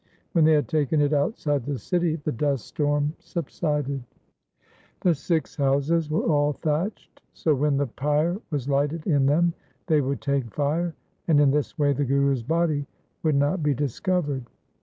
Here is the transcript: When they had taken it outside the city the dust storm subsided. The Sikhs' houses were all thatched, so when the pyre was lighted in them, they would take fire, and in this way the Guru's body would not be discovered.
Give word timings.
When 0.31 0.45
they 0.45 0.53
had 0.53 0.67
taken 0.67 0.99
it 0.99 1.13
outside 1.13 1.63
the 1.63 1.77
city 1.77 2.15
the 2.15 2.31
dust 2.31 2.65
storm 2.65 3.13
subsided. 3.19 4.01
The 5.01 5.13
Sikhs' 5.13 5.57
houses 5.57 6.09
were 6.09 6.23
all 6.23 6.53
thatched, 6.53 7.21
so 7.33 7.53
when 7.53 7.77
the 7.77 7.85
pyre 7.85 8.39
was 8.49 8.67
lighted 8.67 9.05
in 9.05 9.27
them, 9.27 9.53
they 9.85 10.01
would 10.01 10.19
take 10.19 10.51
fire, 10.55 10.95
and 11.27 11.39
in 11.39 11.51
this 11.51 11.77
way 11.77 11.93
the 11.93 12.03
Guru's 12.05 12.41
body 12.41 12.87
would 13.21 13.35
not 13.35 13.61
be 13.61 13.75
discovered. 13.75 14.45